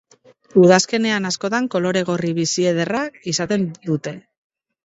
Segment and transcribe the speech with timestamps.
[0.61, 3.05] Udazkenean askotan kolore gorri bizi ederra
[3.35, 4.19] izaten dute.